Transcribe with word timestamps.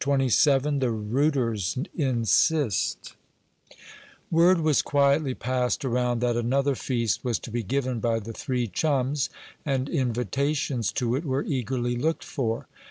CHAPTER 0.03 0.29
XXVII 0.29 0.79
THE 0.79 0.89
ROOTERS 0.89 1.77
INSIST 1.95 3.13
Word 4.31 4.61
was 4.61 4.81
quietly 4.81 5.35
passed 5.35 5.85
around 5.85 6.21
that 6.21 6.35
another 6.35 6.73
feast 6.73 7.23
was 7.23 7.37
to 7.37 7.51
be 7.51 7.61
given 7.61 7.99
by 7.99 8.17
the 8.17 8.33
three 8.33 8.65
chums, 8.65 9.29
and 9.63 9.87
invitations 9.87 10.91
to 10.93 11.15
it 11.15 11.23
were 11.23 11.43
eagerly 11.43 11.95
looked 11.97 12.23
for. 12.23 12.65